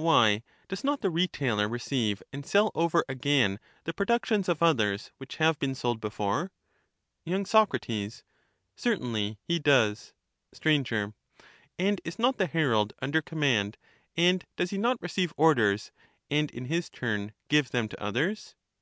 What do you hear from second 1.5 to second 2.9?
receive and sell